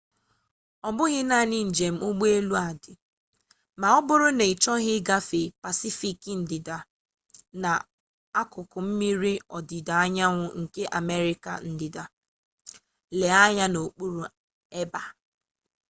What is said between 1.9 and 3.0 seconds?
ụgbọelu a dị